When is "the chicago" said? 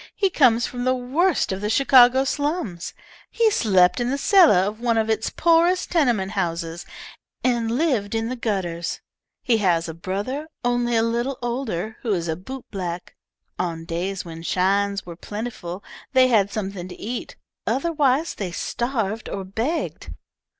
1.61-2.23